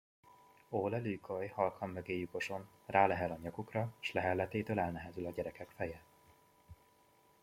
[0.69, 6.03] Ole Luköie halkan mögéjük oson, rálehel a nyakukra, s leheletétől elnehezül a gyerekek feje.